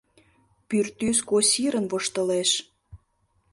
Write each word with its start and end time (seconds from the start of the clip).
Пӱртӱс 0.67 1.17
косирын 1.29 1.85
воштылеш! 1.91 2.51